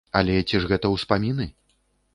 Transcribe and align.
Але 0.19 0.37
ці 0.47 0.61
ж 0.63 0.71
гэта 0.71 0.93
ўспаміны? 0.95 1.45